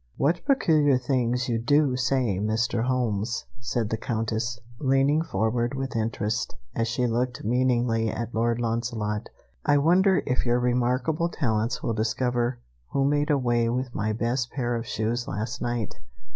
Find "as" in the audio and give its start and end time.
6.75-6.87